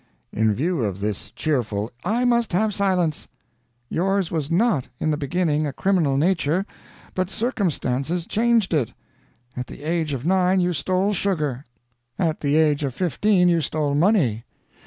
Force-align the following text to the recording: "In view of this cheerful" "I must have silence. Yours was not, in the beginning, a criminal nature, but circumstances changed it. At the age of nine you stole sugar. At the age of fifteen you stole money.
"In 0.33 0.55
view 0.55 0.81
of 0.83 0.99
this 0.99 1.29
cheerful" 1.29 1.91
"I 2.19 2.25
must 2.25 2.53
have 2.53 2.73
silence. 2.73 3.27
Yours 3.87 4.31
was 4.31 4.49
not, 4.49 4.87
in 4.99 5.11
the 5.11 5.15
beginning, 5.15 5.67
a 5.67 5.73
criminal 5.73 6.17
nature, 6.17 6.65
but 7.13 7.29
circumstances 7.29 8.25
changed 8.25 8.73
it. 8.73 8.93
At 9.55 9.67
the 9.67 9.83
age 9.83 10.13
of 10.13 10.25
nine 10.25 10.59
you 10.59 10.73
stole 10.73 11.13
sugar. 11.13 11.65
At 12.17 12.39
the 12.41 12.55
age 12.55 12.83
of 12.83 12.95
fifteen 12.95 13.47
you 13.47 13.61
stole 13.61 13.93
money. 13.93 14.43